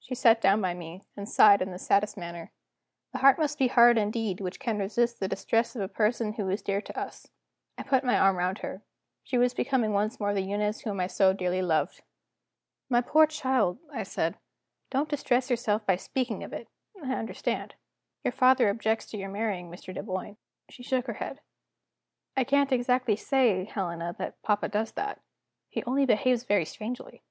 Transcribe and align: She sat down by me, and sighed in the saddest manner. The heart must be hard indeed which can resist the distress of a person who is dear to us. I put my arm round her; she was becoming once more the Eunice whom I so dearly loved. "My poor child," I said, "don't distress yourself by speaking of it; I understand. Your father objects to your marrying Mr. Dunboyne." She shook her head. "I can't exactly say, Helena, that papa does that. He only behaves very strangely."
She 0.00 0.14
sat 0.14 0.40
down 0.40 0.62
by 0.62 0.72
me, 0.72 1.04
and 1.14 1.28
sighed 1.28 1.60
in 1.60 1.72
the 1.72 1.78
saddest 1.78 2.16
manner. 2.16 2.52
The 3.12 3.18
heart 3.18 3.36
must 3.38 3.58
be 3.58 3.68
hard 3.68 3.98
indeed 3.98 4.40
which 4.40 4.58
can 4.58 4.78
resist 4.78 5.20
the 5.20 5.28
distress 5.28 5.76
of 5.76 5.82
a 5.82 5.88
person 5.88 6.32
who 6.32 6.48
is 6.48 6.62
dear 6.62 6.80
to 6.80 6.98
us. 6.98 7.26
I 7.76 7.82
put 7.82 8.02
my 8.02 8.18
arm 8.18 8.36
round 8.38 8.60
her; 8.60 8.80
she 9.22 9.36
was 9.36 9.52
becoming 9.52 9.92
once 9.92 10.18
more 10.18 10.32
the 10.32 10.40
Eunice 10.40 10.80
whom 10.80 11.00
I 11.00 11.06
so 11.06 11.34
dearly 11.34 11.60
loved. 11.60 12.00
"My 12.88 13.02
poor 13.02 13.26
child," 13.26 13.78
I 13.92 14.04
said, 14.04 14.38
"don't 14.88 15.10
distress 15.10 15.50
yourself 15.50 15.84
by 15.84 15.96
speaking 15.96 16.42
of 16.42 16.54
it; 16.54 16.68
I 17.04 17.12
understand. 17.12 17.74
Your 18.24 18.32
father 18.32 18.70
objects 18.70 19.04
to 19.10 19.18
your 19.18 19.28
marrying 19.28 19.70
Mr. 19.70 19.94
Dunboyne." 19.94 20.38
She 20.70 20.82
shook 20.82 21.06
her 21.08 21.12
head. 21.20 21.40
"I 22.38 22.42
can't 22.44 22.72
exactly 22.72 23.16
say, 23.16 23.66
Helena, 23.66 24.16
that 24.18 24.40
papa 24.40 24.68
does 24.70 24.92
that. 24.92 25.20
He 25.68 25.84
only 25.84 26.06
behaves 26.06 26.44
very 26.44 26.64
strangely." 26.64 27.22